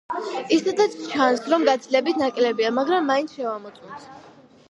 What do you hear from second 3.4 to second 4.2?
შევამოწმოთ.